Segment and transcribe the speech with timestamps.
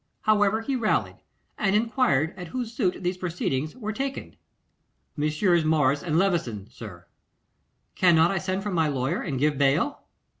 [0.21, 1.17] However, he rallied,
[1.59, 4.35] and enquired at whose suit these proceedings were taken.
[5.15, 5.63] 'Messrs.
[5.63, 7.05] Morris and Levison, sir.'
[7.93, 10.05] 'Cannot I send for my lawyer and give bail?